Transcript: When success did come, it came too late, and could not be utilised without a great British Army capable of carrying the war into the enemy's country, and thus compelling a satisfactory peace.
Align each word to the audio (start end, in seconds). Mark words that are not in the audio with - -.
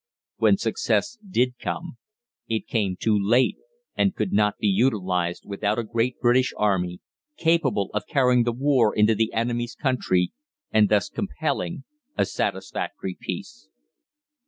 When 0.37 0.57
success 0.57 1.19
did 1.29 1.59
come, 1.59 1.97
it 2.47 2.65
came 2.65 2.97
too 2.99 3.15
late, 3.23 3.57
and 3.95 4.15
could 4.15 4.33
not 4.33 4.57
be 4.57 4.65
utilised 4.67 5.45
without 5.45 5.77
a 5.77 5.83
great 5.83 6.19
British 6.19 6.55
Army 6.57 7.01
capable 7.37 7.91
of 7.93 8.07
carrying 8.07 8.41
the 8.41 8.51
war 8.51 8.95
into 8.95 9.13
the 9.13 9.31
enemy's 9.31 9.75
country, 9.75 10.31
and 10.71 10.89
thus 10.89 11.07
compelling 11.07 11.83
a 12.17 12.25
satisfactory 12.25 13.15
peace. 13.19 13.69